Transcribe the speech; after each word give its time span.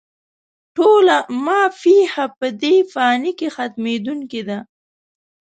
ټوله 0.75 1.17
«ما 1.45 1.61
فيها» 1.81 2.25
په 2.39 2.47
دې 2.61 2.75
فاني 2.93 3.31
کې 3.39 3.47
ختمېدونکې 3.55 4.41
ده 4.49 4.59